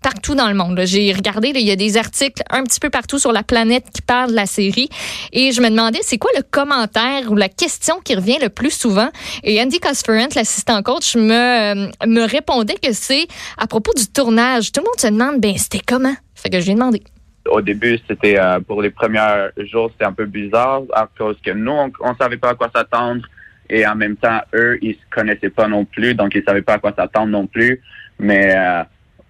partout 0.01 0.35
dans 0.35 0.47
le 0.47 0.53
monde. 0.53 0.79
J'ai 0.85 1.11
regardé, 1.13 1.49
il 1.49 1.67
y 1.67 1.71
a 1.71 1.75
des 1.75 1.97
articles 1.97 2.41
un 2.49 2.63
petit 2.63 2.79
peu 2.79 2.89
partout 2.89 3.19
sur 3.19 3.31
la 3.31 3.43
planète 3.43 3.85
qui 3.93 4.01
parlent 4.01 4.31
de 4.31 4.35
la 4.35 4.45
série. 4.45 4.89
Et 5.33 5.51
je 5.51 5.61
me 5.61 5.69
demandais, 5.69 5.99
c'est 6.01 6.17
quoi 6.17 6.31
le 6.35 6.43
commentaire 6.43 7.31
ou 7.31 7.35
la 7.35 7.49
question 7.49 7.99
qui 8.03 8.15
revient 8.15 8.37
le 8.41 8.49
plus 8.49 8.71
souvent? 8.71 9.09
Et 9.43 9.61
Andy 9.61 9.79
Cosferent, 9.79 10.29
l'assistant 10.35 10.81
coach, 10.83 11.15
me, 11.15 11.31
euh, 11.31 11.89
me 12.05 12.21
répondait 12.21 12.75
que 12.75 12.91
c'est 12.93 13.27
à 13.57 13.67
propos 13.67 13.93
du 13.93 14.07
tournage. 14.07 14.71
Tout 14.71 14.81
le 14.81 14.85
monde 14.85 14.99
se 14.99 15.07
demande, 15.07 15.41
ben 15.41 15.57
c'était 15.57 15.81
comment? 15.85 16.15
Fait 16.35 16.49
que 16.49 16.59
je 16.59 16.65
lui 16.65 16.71
ai 16.71 16.75
demandé 16.75 17.03
au 17.49 17.61
début, 17.61 17.97
c'était 18.09 18.37
euh, 18.37 18.59
pour 18.59 18.81
les 18.81 18.89
premiers 18.89 19.47
jours, 19.57 19.89
c'était 19.93 20.03
un 20.03 20.11
peu 20.11 20.25
bizarre 20.25 20.81
à 20.93 21.07
cause 21.17 21.37
que 21.41 21.51
nous, 21.51 21.71
on, 21.71 21.87
ne 21.87 22.17
savait 22.19 22.35
pas 22.35 22.49
à 22.49 22.55
quoi 22.55 22.69
s'attendre 22.75 23.21
et 23.69 23.85
en 23.85 23.95
même 23.95 24.15
temps, 24.15 24.39
eux, 24.53 24.77
ils 24.81 24.93
se 24.93 24.99
connaissaient 25.09 25.49
pas 25.49 25.67
non 25.67 25.85
plus, 25.85 26.13
donc 26.13 26.35
ils 26.35 26.43
savaient 26.43 26.61
pas 26.61 26.75
à 26.75 26.79
quoi 26.79 26.93
s'attendre 26.95 27.27
non 27.27 27.47
plus. 27.47 27.81
Mais 28.19 28.55
euh, 28.55 28.83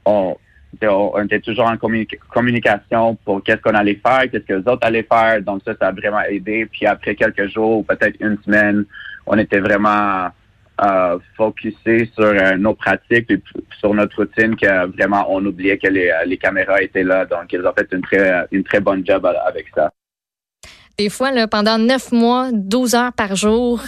on, 0.07 0.37
était 1.23 1.39
toujours 1.39 1.65
en 1.65 1.77
communication 1.77 3.15
pour 3.25 3.43
qu'est-ce 3.43 3.61
qu'on 3.61 3.73
allait 3.73 3.99
faire, 4.05 4.29
qu'est-ce 4.29 4.43
que 4.43 4.53
les 4.53 4.67
autres 4.67 4.85
allaient 4.85 5.07
faire. 5.11 5.41
Donc 5.41 5.61
ça, 5.65 5.73
ça 5.79 5.87
a 5.87 5.91
vraiment 5.91 6.21
aidé. 6.21 6.65
Puis 6.65 6.85
après 6.85 7.15
quelques 7.15 7.47
jours, 7.47 7.85
peut-être 7.85 8.15
une 8.19 8.37
semaine, 8.43 8.85
on 9.25 9.37
était 9.37 9.59
vraiment 9.59 10.29
euh, 10.83 11.17
focusé 11.35 12.09
sur 12.13 12.25
euh, 12.25 12.55
nos 12.57 12.75
pratiques 12.75 13.31
et 13.31 13.41
sur 13.79 13.93
notre 13.93 14.17
routine 14.17 14.55
que 14.55 14.85
vraiment 14.95 15.25
on 15.29 15.43
oubliait 15.45 15.77
que 15.77 15.87
les, 15.87 16.37
caméras 16.37 16.81
étaient 16.81 17.03
là. 17.03 17.25
Donc 17.25 17.51
ils 17.51 17.65
ont 17.65 17.73
fait 17.73 17.87
une 18.51 18.63
très 18.63 18.79
bonne 18.79 19.05
job 19.05 19.25
avec 19.25 19.67
ça. 19.73 19.91
Des 20.97 21.09
fois, 21.09 21.29
pendant 21.47 21.77
neuf 21.77 22.11
mois, 22.11 22.49
12 22.51 22.95
heures 22.95 23.13
par 23.13 23.35
jour, 23.35 23.83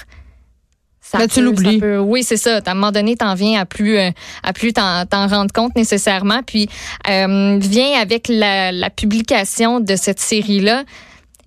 ça 1.18 1.28
tu 1.28 1.42
l'oublies. 1.42 1.82
Oui, 1.82 2.24
c'est 2.24 2.38
ça. 2.38 2.58
À 2.66 2.72
un 2.72 2.74
moment 2.74 2.92
donné, 2.92 3.16
t'en 3.16 3.34
viens 3.34 3.60
à 3.60 3.66
plus 3.66 3.98
euh, 3.98 4.12
à 4.44 4.54
plus 4.54 4.74
t'en, 4.74 5.06
rendre 5.12 5.52
compte 5.54 5.76
nécessairement. 5.76 6.42
Puis 6.46 6.70
euh, 7.10 7.58
vient 7.60 8.00
avec 8.00 8.28
la, 8.28 8.72
la 8.72 8.90
publication 8.90 9.80
de 9.80 9.96
cette 9.96 10.20
série-là. 10.20 10.84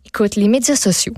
Écoute, 0.06 0.36
les 0.36 0.48
médias 0.48 0.76
sociaux. 0.76 1.14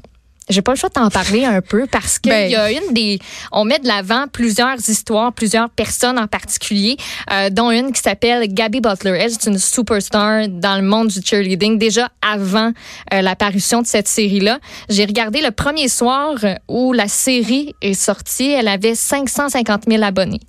J'ai 0.50 0.60
pas 0.60 0.72
le 0.72 0.76
choix 0.76 0.90
de 0.90 0.94
t'en 0.94 1.08
parler 1.08 1.46
un 1.46 1.62
peu 1.62 1.86
parce 1.90 2.18
qu'il 2.18 2.30
ben, 2.30 2.50
y 2.50 2.54
a 2.54 2.70
une 2.70 2.92
des. 2.92 3.18
On 3.50 3.64
met 3.64 3.78
de 3.78 3.88
l'avant 3.88 4.26
plusieurs 4.30 4.76
histoires, 4.88 5.32
plusieurs 5.32 5.70
personnes 5.70 6.18
en 6.18 6.26
particulier, 6.26 6.98
euh, 7.32 7.48
dont 7.48 7.70
une 7.70 7.92
qui 7.92 8.02
s'appelle 8.02 8.46
Gabby 8.52 8.82
Butler. 8.82 9.16
Elle, 9.18 9.30
c'est 9.30 9.48
une 9.48 9.58
superstar 9.58 10.48
dans 10.48 10.76
le 10.76 10.82
monde 10.82 11.08
du 11.08 11.20
cheerleading 11.24 11.78
déjà 11.78 12.10
avant 12.20 12.72
euh, 13.14 13.22
l'apparition 13.22 13.80
de 13.80 13.86
cette 13.86 14.08
série-là. 14.08 14.58
J'ai 14.90 15.06
regardé 15.06 15.40
le 15.40 15.50
premier 15.50 15.88
soir 15.88 16.34
où 16.68 16.92
la 16.92 17.08
série 17.08 17.74
est 17.80 17.94
sortie. 17.94 18.50
Elle 18.50 18.68
avait 18.68 18.94
550 18.94 19.84
000 19.88 20.02
abonnés. 20.02 20.40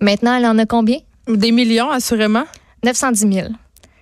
Maintenant, 0.00 0.36
elle 0.36 0.46
en 0.46 0.58
a 0.58 0.66
combien? 0.66 0.98
Des 1.28 1.52
millions, 1.52 1.90
assurément. 1.90 2.44
910 2.84 3.32
000. 3.32 3.48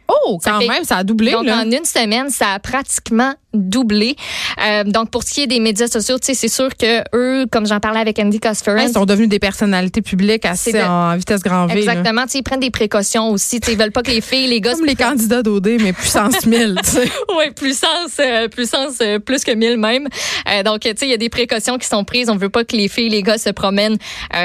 Oh, 0.08 0.38
quand 0.42 0.58
même, 0.58 0.84
ça 0.84 0.98
a 0.98 1.04
doublé. 1.04 1.32
Donc, 1.32 1.48
en 1.48 1.70
une 1.70 1.84
semaine, 1.84 2.30
ça 2.30 2.52
a 2.54 2.58
pratiquement 2.58 3.34
doublé. 3.56 4.16
Euh, 4.64 4.84
donc, 4.84 5.10
pour 5.10 5.22
ce 5.22 5.34
qui 5.34 5.42
est 5.42 5.46
des 5.46 5.60
médias 5.60 5.88
sociaux, 5.88 6.18
tu 6.18 6.26
sais, 6.26 6.34
c'est 6.34 6.48
sûr 6.48 6.76
que 6.76 7.02
eux, 7.14 7.46
comme 7.50 7.66
j'en 7.66 7.80
parlais 7.80 8.00
avec 8.00 8.18
Andy 8.18 8.40
Cosferan, 8.40 8.86
ils 8.86 8.92
sont 8.92 9.04
devenus 9.04 9.28
des 9.28 9.38
personnalités 9.38 10.02
publiques 10.02 10.44
assez 10.44 10.80
en 10.82 11.16
vitesse 11.16 11.42
grand 11.42 11.66
V. 11.66 11.78
Exactement. 11.78 12.24
Ils 12.34 12.42
prennent 12.42 12.60
des 12.60 12.70
précautions 12.70 13.30
aussi. 13.30 13.60
Ils 13.68 13.76
veulent 13.76 13.92
pas 13.92 14.02
que 14.02 14.10
les 14.10 14.20
filles, 14.20 14.48
les 14.48 14.60
gars... 14.60 14.74
Comme 14.74 14.84
les 14.84 14.94
candidats 14.94 15.42
d'OD, 15.42 15.78
mais 15.80 15.92
puissance 15.92 16.36
1000, 16.46 16.76
tu 16.84 16.90
sais. 16.90 17.10
oui, 17.36 17.50
puissance, 17.54 18.18
euh, 18.20 18.48
puissance 18.48 18.98
euh, 19.00 19.18
plus 19.18 19.44
que 19.44 19.52
1000 19.52 19.76
même. 19.76 20.08
Euh, 20.48 20.62
donc, 20.62 20.80
tu 20.80 20.88
sais, 20.88 21.06
il 21.06 21.10
y 21.10 21.14
a 21.14 21.18
des 21.18 21.28
précautions 21.28 21.78
qui 21.78 21.86
sont 21.86 22.04
prises. 22.04 22.28
On 22.30 22.36
veut 22.36 22.48
pas 22.48 22.64
que 22.64 22.76
les 22.76 22.88
filles, 22.88 23.08
les 23.08 23.22
gars 23.22 23.38
se 23.38 23.50
promènent 23.50 23.98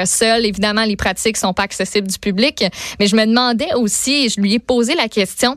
seuls. 0.04 0.46
Évidemment, 0.46 0.84
les 0.84 0.96
pratiques 0.96 1.36
sont 1.36 1.52
pas 1.52 1.64
accessibles 1.64 2.08
du 2.08 2.18
public. 2.18 2.64
Mais 2.98 3.06
je 3.06 3.16
me 3.16 3.26
demandais 3.26 3.74
aussi, 3.74 4.26
et 4.26 4.28
je 4.28 4.40
lui 4.40 4.54
ai 4.54 4.58
posé 4.58 4.94
la 4.94 5.08
question, 5.08 5.56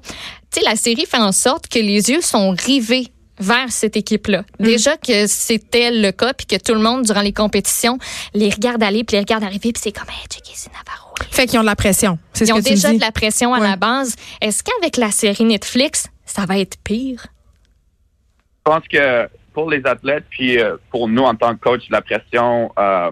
tu 0.52 0.60
sais, 0.60 0.66
la 0.66 0.76
série 0.76 1.06
fait 1.06 1.18
en 1.18 1.32
sorte 1.32 1.68
que 1.68 1.80
les 1.80 2.10
yeux 2.10 2.22
sont 2.22 2.52
rivés 2.52 3.08
vers 3.40 3.72
cette 3.72 3.98
équipe-là. 3.98 4.44
Mm. 4.60 4.64
Déjà 4.64 4.98
que 4.98 5.28
c'était 5.28 5.92
le 5.92 6.12
cas, 6.12 6.34
puis 6.34 6.46
que 6.46 6.62
tout 6.62 6.74
le 6.74 6.82
monde, 6.82 7.04
durant 7.04 7.22
les 7.22 7.34
compétitions, 7.34 7.98
les 8.34 8.50
regarde 8.50 8.82
aller, 8.84 9.04
puis 9.04 9.16
les 9.16 9.22
regarde 9.22 9.44
arriver, 9.44 9.72
puis 9.72 9.82
c'est 9.82 9.92
comme, 9.92 10.10
hey, 10.10 10.28
checker, 10.30 10.54
c'est 10.54 10.72
Navarro. 10.72 11.14
Fait 11.32 11.48
qu'ils 11.48 11.60
ont 11.60 11.64
de 11.64 11.68
la 11.68 11.76
pression. 11.76 12.18
Ils 12.40 12.54
ont 12.54 12.60
déjà 12.60 12.94
de 12.94 13.00
la 13.00 13.12
pression 13.12 13.54
à 13.54 13.60
la 13.60 13.76
base. 13.76 14.16
Est-ce 14.42 14.64
qu'avec 14.64 14.98
la 14.98 15.12
série 15.12 15.46
Netflix, 15.46 16.10
ça 16.26 16.46
va 16.46 16.60
être 16.60 16.78
pire? 16.84 17.28
Je 18.66 18.72
pense 18.72 18.88
que 18.88 19.30
pour 19.54 19.70
les 19.70 19.86
athlètes, 19.86 20.26
puis 20.30 20.60
euh, 20.60 20.78
pour 20.92 21.08
nous 21.08 21.24
en 21.24 21.36
tant 21.36 21.56
que 21.56 21.60
coach, 21.60 21.84
la 21.90 22.02
pression, 22.02 22.72
euh, 22.78 23.12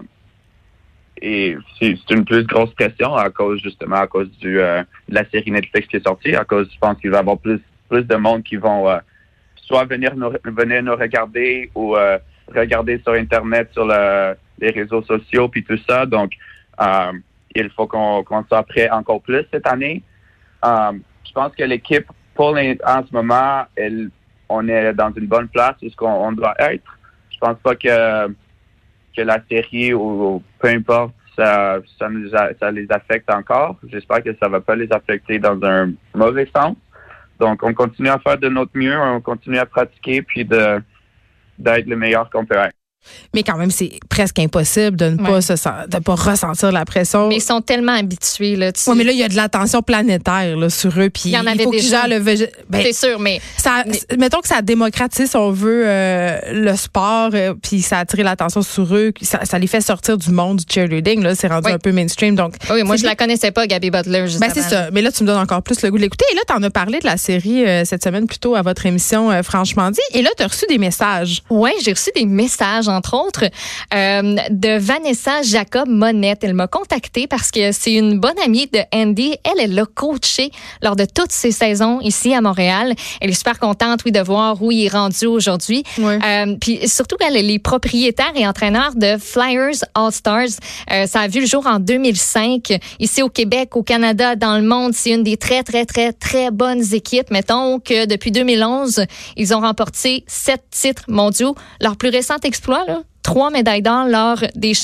et 1.22 1.56
c'est 1.78 1.96
une 2.10 2.24
plus 2.24 2.44
grosse 2.44 2.74
pression 2.74 3.14
à 3.14 3.30
cause 3.30 3.60
justement 3.62 3.96
à 3.96 4.06
cause 4.06 4.28
du 4.38 4.60
euh, 4.60 4.82
de 5.08 5.14
la 5.14 5.24
série 5.30 5.50
Netflix 5.50 5.88
qui 5.88 5.96
est 5.96 6.06
sortie, 6.06 6.34
à 6.34 6.44
cause 6.44 6.68
je 6.72 6.78
pense 6.78 6.98
qu'il 7.00 7.10
va 7.10 7.18
y 7.18 7.20
avoir 7.20 7.38
plus 7.38 7.60
plus 7.88 8.02
de 8.02 8.16
monde 8.16 8.42
qui 8.42 8.56
vont 8.56 8.98
soit 9.66 9.84
venir 9.84 10.14
nous, 10.16 10.30
venir 10.44 10.82
nous 10.82 10.96
regarder 10.96 11.70
ou 11.74 11.96
euh, 11.96 12.18
regarder 12.54 13.00
sur 13.02 13.12
Internet, 13.12 13.68
sur 13.72 13.86
les 13.86 14.70
réseaux 14.70 15.02
sociaux, 15.02 15.48
puis 15.48 15.64
tout 15.64 15.78
ça. 15.88 16.06
Donc, 16.06 16.32
euh, 16.80 17.12
il 17.54 17.70
faut 17.70 17.86
qu'on 17.86 18.44
soit 18.48 18.62
prêt 18.64 18.90
encore 18.90 19.22
plus 19.22 19.44
cette 19.52 19.66
année. 19.66 20.02
Euh, 20.64 20.92
je 21.26 21.32
pense 21.32 21.54
que 21.54 21.64
l'équipe, 21.64 22.06
pour 22.34 22.56
en 22.56 23.06
ce 23.06 23.12
moment, 23.12 23.64
elle, 23.76 24.10
on 24.48 24.66
est 24.68 24.92
dans 24.94 25.12
une 25.12 25.26
bonne 25.26 25.48
place 25.48 25.76
où 25.82 25.88
ce 25.88 25.96
qu'on 25.96 26.12
on 26.12 26.32
doit 26.32 26.54
être. 26.58 26.98
Je 27.30 27.38
pense 27.38 27.58
pas 27.62 27.74
que 27.74 28.34
que 29.16 29.22
la 29.22 29.38
série 29.48 29.94
ou, 29.94 30.42
peu 30.58 30.68
importe 30.68 31.14
ça 31.36 31.78
ça, 31.98 32.08
nous 32.08 32.28
ça 32.30 32.70
les 32.72 32.86
affecte 32.90 33.30
encore. 33.30 33.76
J'espère 33.84 34.22
que 34.24 34.34
ça 34.40 34.48
va 34.48 34.60
pas 34.60 34.74
les 34.74 34.90
affecter 34.92 35.38
dans 35.38 35.60
un 35.64 35.92
mauvais 36.14 36.48
sens. 36.54 36.76
Donc 37.38 37.62
on 37.62 37.74
continue 37.74 38.08
à 38.08 38.18
faire 38.18 38.38
de 38.38 38.48
notre 38.48 38.72
mieux, 38.74 38.98
on 38.98 39.20
continue 39.20 39.58
à 39.58 39.66
pratiquer 39.66 40.22
puis 40.22 40.44
de 40.44 40.82
d'être 41.58 41.86
le 41.86 41.96
meilleur 41.96 42.28
qu'on 42.30 42.44
peut 42.44 42.56
être. 42.56 42.74
Mais 43.32 43.42
quand 43.42 43.56
même, 43.56 43.70
c'est 43.70 43.92
presque 44.08 44.38
impossible 44.38 44.96
de 44.96 45.06
ne 45.06 45.16
pas 45.16 45.40
se 45.40 45.52
de 45.52 45.98
pas 45.98 46.14
ressentir 46.14 46.72
la 46.72 46.84
pression. 46.84 47.28
Mais 47.28 47.36
ils 47.36 47.42
sont 47.42 47.60
tellement 47.60 47.92
habitués 47.92 48.56
là. 48.56 48.72
Oui, 48.86 48.94
mais 48.96 49.04
là 49.04 49.12
il 49.12 49.18
y 49.18 49.22
a 49.22 49.28
de 49.28 49.36
l'attention 49.36 49.82
planétaire 49.82 50.56
là, 50.56 50.70
sur 50.70 50.98
eux. 50.98 51.10
Puis 51.10 51.22
il 51.26 51.30
y 51.32 51.38
en 51.38 51.46
avait 51.46 51.64
faut 51.64 51.70
déjà. 51.70 52.06
le 52.06 52.20
ben, 52.20 52.82
c'est 52.82 52.92
sûr, 52.92 53.18
mais 53.18 53.40
ça, 53.56 53.84
mettons 54.18 54.40
que 54.40 54.48
ça 54.48 54.62
démocratise, 54.62 55.30
si 55.30 55.36
on 55.36 55.50
veut, 55.50 55.84
euh, 55.86 56.38
le 56.52 56.76
sport, 56.76 57.30
euh, 57.34 57.54
puis 57.60 57.82
ça 57.82 57.98
attire 57.98 58.24
l'attention 58.24 58.62
sur 58.62 58.94
eux, 58.94 59.12
ça, 59.20 59.44
ça, 59.44 59.58
les 59.58 59.66
fait 59.66 59.80
sortir 59.80 60.16
du 60.16 60.30
monde 60.30 60.58
du 60.58 60.64
cheerleading. 60.68 61.22
Là, 61.22 61.34
c'est 61.34 61.48
rendu 61.48 61.70
un 61.70 61.78
peu 61.78 61.92
mainstream. 61.92 62.34
Donc. 62.34 62.54
Oui, 62.70 62.82
moi 62.82 62.96
je 62.96 63.04
la 63.04 63.14
connaissais 63.14 63.50
pas, 63.50 63.66
Gabby 63.66 63.90
Butler. 63.90 64.26
ben 64.40 64.50
c'est 64.52 64.62
ça. 64.62 64.90
Mais 64.92 65.02
là 65.02 65.12
tu 65.12 65.22
me 65.22 65.28
donnes 65.28 65.38
encore 65.38 65.62
plus 65.62 65.82
le 65.82 65.90
goût 65.90 65.96
de 65.96 66.02
l'écouter. 66.02 66.24
Et 66.32 66.34
là 66.34 66.42
tu 66.46 66.54
en 66.54 66.62
as 66.62 66.70
parlé 66.70 66.98
de 66.98 67.06
la 67.06 67.16
série 67.16 67.64
euh, 67.64 67.84
cette 67.84 68.02
semaine 68.02 68.26
plutôt 68.26 68.54
à 68.54 68.62
votre 68.62 68.86
émission, 68.86 69.30
franchement 69.42 69.90
dit. 69.90 70.00
Et 70.12 70.22
là 70.22 70.30
tu 70.36 70.42
as 70.42 70.48
reçu 70.48 70.66
des 70.68 70.78
messages. 70.78 71.42
Oui, 71.50 71.70
j'ai 71.82 71.92
reçu 71.92 72.10
des 72.14 72.26
messages 72.26 72.88
entre 72.94 73.14
autres. 73.14 73.44
Euh, 73.92 74.36
de 74.50 74.78
Vanessa 74.78 75.42
Jacob 75.42 75.88
Monette. 75.88 76.44
Elle 76.44 76.54
m'a 76.54 76.66
contactée 76.66 77.26
parce 77.26 77.50
que 77.50 77.72
c'est 77.72 77.92
une 77.92 78.18
bonne 78.18 78.38
amie 78.44 78.66
de 78.66 78.80
Andy. 78.92 79.36
Elle, 79.44 79.60
elle 79.60 79.74
l'a 79.74 79.86
coaché 79.86 80.50
lors 80.82 80.96
de 80.96 81.04
toutes 81.04 81.32
ses 81.32 81.50
saisons 81.50 82.00
ici 82.00 82.34
à 82.34 82.40
Montréal. 82.40 82.94
Elle 83.20 83.30
est 83.30 83.34
super 83.34 83.58
contente, 83.58 84.00
oui, 84.04 84.12
de 84.12 84.20
voir 84.20 84.62
où 84.62 84.70
il 84.70 84.86
est 84.86 84.88
rendu 84.88 85.26
aujourd'hui. 85.26 85.84
Euh, 85.98 86.56
puis 86.60 86.88
surtout, 86.88 87.16
elle 87.20 87.36
est 87.36 87.58
propriétaire 87.58 88.32
et 88.34 88.46
entraîneur 88.46 88.94
de 88.94 89.16
Flyers 89.18 89.84
All 89.94 90.12
Stars. 90.12 90.58
Euh, 90.90 91.06
ça 91.06 91.20
a 91.20 91.28
vu 91.28 91.40
le 91.40 91.46
jour 91.46 91.66
en 91.66 91.78
2005 91.78 92.78
ici 92.98 93.22
au 93.22 93.28
Québec, 93.28 93.76
au 93.76 93.82
Canada, 93.82 94.36
dans 94.36 94.56
le 94.56 94.64
monde. 94.64 94.92
C'est 94.94 95.10
une 95.10 95.22
des 95.22 95.36
très, 95.36 95.62
très, 95.62 95.84
très, 95.84 96.12
très 96.12 96.50
bonnes 96.50 96.94
équipes. 96.94 97.30
Mettons 97.30 97.80
que 97.80 98.06
depuis 98.06 98.30
2011, 98.30 99.04
ils 99.36 99.54
ont 99.54 99.60
remporté 99.60 100.24
sept 100.26 100.62
titres 100.70 101.04
mondiaux. 101.08 101.54
Leur 101.80 101.96
plus 101.96 102.08
récent 102.08 102.36
exploit, 102.42 102.83
trois 103.22 103.50
médailles 103.50 103.82
d'or 103.82 104.06
lors 104.06 104.38
des, 104.54 104.74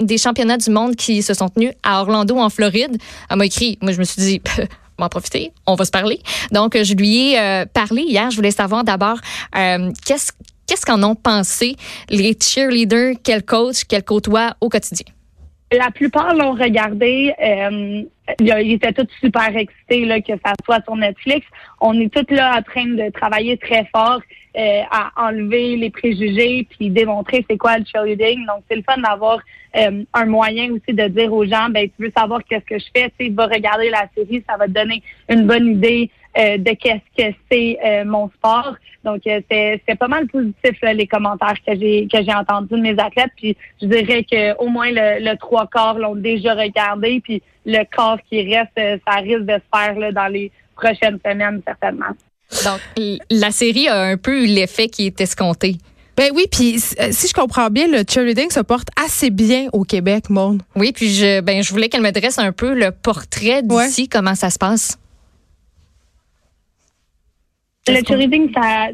des 0.00 0.18
championnats 0.18 0.56
du 0.56 0.70
monde 0.70 0.96
qui 0.96 1.22
se 1.22 1.34
sont 1.34 1.48
tenus 1.48 1.72
à 1.82 2.00
Orlando, 2.00 2.36
en 2.38 2.48
Floride. 2.48 2.96
Elle 3.30 3.36
m'a 3.36 3.46
écrit, 3.46 3.78
moi 3.82 3.92
je 3.92 3.98
me 3.98 4.04
suis 4.04 4.22
dit, 4.22 4.40
m'en 4.98 5.08
profiter, 5.08 5.52
on 5.66 5.74
va 5.74 5.84
se 5.84 5.90
parler. 5.90 6.20
Donc, 6.52 6.80
je 6.80 6.94
lui 6.94 7.32
ai 7.32 7.40
euh, 7.40 7.66
parlé 7.66 8.02
hier. 8.02 8.30
Je 8.30 8.36
voulais 8.36 8.50
savoir 8.50 8.84
d'abord 8.84 9.18
euh, 9.56 9.90
qu'est-ce 10.06 10.86
qu'en 10.86 11.02
ont 11.02 11.14
pensé 11.14 11.76
les 12.08 12.36
cheerleaders? 12.40 13.14
Qu'elle 13.22 13.44
coach, 13.44 13.84
qu'elle 13.84 14.04
côtoie 14.04 14.54
au 14.60 14.68
quotidien? 14.68 15.06
La 15.72 15.90
plupart 15.90 16.34
l'ont 16.34 16.52
regardé. 16.52 17.32
Euh, 17.42 18.02
ils 18.40 18.72
étaient 18.72 18.92
tous 18.92 19.08
super 19.20 19.56
excités 19.56 20.04
là, 20.04 20.20
que 20.20 20.32
ça 20.44 20.52
soit 20.64 20.82
sur 20.84 20.96
Netflix. 20.96 21.46
On 21.80 21.98
est 22.00 22.12
tous 22.12 22.34
là 22.34 22.58
en 22.58 22.62
train 22.62 22.86
de 22.86 23.10
travailler 23.10 23.56
très 23.56 23.88
fort 23.94 24.20
euh, 24.56 24.82
à 24.90 25.28
enlever 25.28 25.76
les 25.76 25.90
préjugés 25.90 26.66
puis 26.68 26.90
démontrer 26.90 27.44
c'est 27.48 27.56
quoi 27.56 27.78
le 27.78 27.84
cheerleading. 27.84 28.46
Donc 28.46 28.62
c'est 28.68 28.76
le 28.76 28.82
fun 28.82 29.00
d'avoir 29.00 29.38
euh, 29.76 30.04
un 30.12 30.26
moyen 30.26 30.72
aussi 30.72 30.94
de 30.94 31.08
dire 31.08 31.32
aux 31.32 31.46
gens 31.46 31.68
ben 31.70 31.88
tu 31.88 32.04
veux 32.04 32.12
savoir 32.14 32.40
qu'est-ce 32.44 32.64
que 32.64 32.78
je 32.78 32.84
fais, 32.94 33.10
tu 33.18 33.30
vas 33.30 33.46
regarder 33.46 33.88
la 33.88 34.06
série, 34.14 34.44
ça 34.46 34.56
va 34.58 34.66
te 34.66 34.72
donner 34.72 35.02
une 35.30 35.46
bonne 35.46 35.68
idée 35.68 36.10
euh, 36.38 36.58
de 36.58 36.72
qu'est-ce 36.72 37.22
que 37.22 37.34
c'est 37.50 38.04
mon 38.04 38.28
sport. 38.30 38.74
Donc 39.04 39.22
c'est 39.24 39.82
c'est 39.88 39.98
pas 39.98 40.08
mal 40.08 40.26
positif 40.26 40.78
les 40.82 41.06
commentaires 41.06 41.56
que 41.66 41.74
j'ai 41.74 42.06
que 42.12 42.22
j'ai 42.22 42.34
entendus 42.34 42.74
de 42.74 42.82
mes 42.82 42.98
athlètes. 42.98 43.32
Puis 43.36 43.56
je 43.80 43.86
dirais 43.86 44.22
que 44.22 44.54
au 44.58 44.68
moins 44.68 44.90
le, 44.90 45.24
le 45.24 45.36
trois 45.38 45.66
quarts 45.66 45.98
l'ont 45.98 46.14
déjà 46.14 46.54
regardé. 46.54 47.20
Puis 47.20 47.42
le 47.64 47.84
corps 47.94 48.18
qui 48.28 48.42
reste, 48.54 49.00
ça 49.06 49.16
risque 49.16 49.46
de 49.46 49.54
se 49.54 49.78
faire 49.78 49.98
là, 49.98 50.12
dans 50.12 50.28
les 50.28 50.50
prochaines 50.76 51.18
semaines 51.24 51.62
certainement. 51.66 52.14
Donc, 52.64 52.80
la 53.30 53.50
série 53.50 53.88
a 53.88 54.00
un 54.02 54.16
peu 54.16 54.42
eu 54.42 54.46
l'effet 54.46 54.88
qui 54.88 55.06
est 55.06 55.20
escompté. 55.20 55.76
Ben 56.16 56.30
oui, 56.34 56.46
puis 56.50 56.76
euh, 57.00 57.08
si 57.10 57.26
je 57.26 57.32
comprends 57.32 57.70
bien, 57.70 57.86
le 57.88 58.02
cheerleading 58.06 58.50
se 58.50 58.60
porte 58.60 58.88
assez 59.02 59.30
bien 59.30 59.68
au 59.72 59.84
Québec, 59.84 60.28
Monde. 60.28 60.62
Oui, 60.76 60.92
puis 60.92 61.12
je, 61.12 61.40
ben, 61.40 61.62
je 61.62 61.70
voulais 61.70 61.88
qu'elle 61.88 62.02
me 62.02 62.10
dresse 62.10 62.38
un 62.38 62.52
peu 62.52 62.74
le 62.74 62.90
portrait 62.90 63.62
d'ici, 63.62 64.08
comment 64.08 64.34
ça 64.34 64.50
se 64.50 64.58
passe. 64.58 64.98
Le 67.88 68.04
cheerleading, 68.06 68.52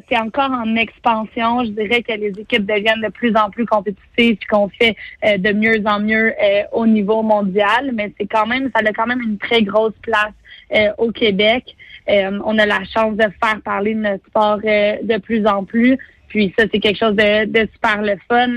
c'est 0.09 0.19
encore 0.19 0.51
en 0.51 0.75
expansion. 0.77 1.63
Je 1.65 1.71
dirais 1.71 2.03
que 2.03 2.13
les 2.13 2.33
équipes 2.39 2.65
deviennent 2.65 3.03
de 3.03 3.11
plus 3.11 3.37
en 3.37 3.51
plus 3.51 3.67
compétitives 3.67 4.39
et 4.41 4.47
qu'on 4.51 4.69
fait 4.71 4.97
euh, 5.25 5.37
de 5.37 5.53
mieux 5.53 5.83
en 5.85 6.01
mieux 6.01 6.33
euh, 6.43 6.63
au 6.73 6.87
niveau 6.87 7.23
mondial. 7.23 7.91
Mais 7.93 8.13
c'est 8.19 8.27
quand 8.27 8.47
même, 8.47 8.71
ça 8.75 8.81
a 8.83 8.93
quand 8.93 9.07
même 9.07 9.21
une 9.21 9.37
très 9.39 9.63
grosse 9.63 9.95
place 10.03 10.33
au 10.99 11.11
Québec. 11.13 11.77
Euh, 12.09 12.39
on 12.45 12.59
a 12.59 12.67
la 12.67 12.85
chance 12.85 13.17
de 13.17 13.27
faire 13.43 13.61
parler 13.65 13.95
de 13.95 14.01
notre 14.01 14.27
sport 14.27 14.61
euh, 14.65 14.97
de 15.03 15.19
plus 15.19 15.47
en 15.47 15.65
plus. 15.65 15.99
Puis 16.29 16.55
ça, 16.59 16.65
c'est 16.73 16.81
quelque 16.81 16.99
chose 16.99 17.17
de, 17.17 17.45
de 17.45 17.69
super 17.73 18.03
le 18.03 18.17
fun. 18.29 18.55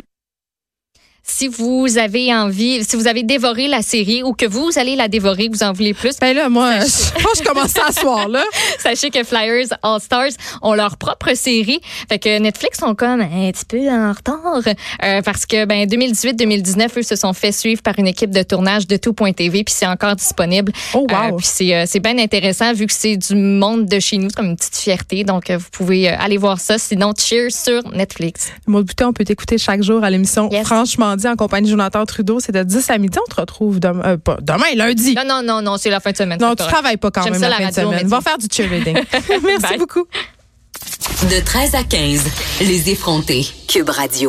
Si 1.33 1.47
vous 1.47 1.97
avez 1.97 2.35
envie, 2.35 2.83
si 2.83 2.97
vous 2.97 3.07
avez 3.07 3.23
dévoré 3.23 3.67
la 3.67 3.81
série 3.81 4.21
ou 4.21 4.33
que 4.33 4.45
vous 4.45 4.69
allez 4.75 4.97
la 4.97 5.07
dévorer, 5.07 5.47
vous 5.51 5.63
en 5.63 5.71
voulez 5.71 5.93
plus. 5.93 6.19
Ben 6.19 6.35
là, 6.35 6.49
moi, 6.49 6.81
je 6.81 7.13
que 7.13 7.37
je 7.37 7.43
commence 7.43 7.73
à 7.77 7.91
soir, 7.93 8.27
là. 8.27 8.43
Sachez 8.79 9.09
que 9.09 9.23
Flyers 9.23 9.67
All 9.81 10.01
Stars 10.01 10.31
ont 10.61 10.73
leur 10.73 10.97
propre 10.97 11.33
série. 11.33 11.79
Fait 12.09 12.19
que 12.19 12.37
Netflix 12.37 12.79
sont 12.79 12.95
comme 12.95 13.21
un 13.21 13.51
petit 13.51 13.65
peu 13.65 13.89
en 13.89 14.11
retard 14.11 14.61
euh, 15.03 15.21
parce 15.21 15.45
que 15.45 15.63
ben 15.65 15.87
2018-2019, 15.87 16.99
eux 16.99 17.01
se 17.01 17.15
sont 17.15 17.31
fait 17.31 17.53
suivre 17.53 17.81
par 17.81 17.97
une 17.97 18.07
équipe 18.07 18.31
de 18.31 18.43
tournage 18.43 18.85
de 18.85 18.97
tout.tv 18.97 19.63
puis 19.63 19.73
c'est 19.73 19.87
encore 19.87 20.17
disponible. 20.17 20.73
Oh 20.93 21.07
wow. 21.09 21.35
Euh, 21.35 21.37
puis 21.37 21.47
c'est 21.47 21.73
euh, 21.73 21.99
bien 22.01 22.19
intéressant 22.19 22.73
vu 22.73 22.87
que 22.87 22.93
c'est 22.93 23.15
du 23.15 23.35
monde 23.35 23.85
de 23.85 23.99
chez 23.99 24.17
nous, 24.17 24.29
comme 24.35 24.47
une 24.47 24.57
petite 24.57 24.75
fierté. 24.75 25.23
Donc 25.23 25.49
vous 25.49 25.69
pouvez 25.71 26.09
aller 26.09 26.37
voir 26.37 26.59
ça. 26.59 26.77
Sinon, 26.77 27.13
cheers 27.17 27.51
sur 27.51 27.81
Netflix. 27.93 28.51
Maud 28.67 28.85
Boutin, 28.85 29.07
on 29.07 29.13
peut 29.13 29.23
t'écouter 29.23 29.57
chaque 29.57 29.81
jour 29.81 30.03
à 30.03 30.09
l'émission. 30.09 30.49
Franchement 30.65 31.15
en 31.27 31.35
compagnie 31.35 31.65
de 31.65 31.71
Jonathan 31.71 32.05
Trudeau. 32.05 32.39
C'est 32.39 32.51
de 32.51 32.63
10 32.63 32.89
à 32.89 32.97
midi. 32.97 33.17
On 33.19 33.29
te 33.29 33.39
retrouve 33.39 33.79
demain, 33.79 34.03
euh, 34.05 34.17
pas, 34.17 34.37
demain 34.41 34.73
lundi. 34.75 35.15
Non, 35.15 35.23
non, 35.25 35.41
non, 35.43 35.61
non, 35.61 35.77
c'est 35.77 35.89
la 35.89 35.99
fin 35.99 36.11
de 36.11 36.17
semaine. 36.17 36.39
Non, 36.39 36.55
tu 36.55 36.65
travailles 36.65 36.97
pas 36.97 37.11
quand 37.11 37.29
même 37.29 37.41
la, 37.41 37.51
fin 37.51 37.69
de 37.69 37.73
semaine. 37.73 38.07
Va 38.07 38.21
faire 38.21 38.37
du 38.37 38.47
cheerleading. 38.51 38.97
Merci 39.43 39.77
beaucoup. 39.77 40.05
De 41.23 41.43
13 41.43 41.75
à 41.75 41.83
15, 41.83 42.23
les 42.61 42.89
effrontés. 42.89 43.45
Cube 43.67 43.89
Radio. 43.89 44.19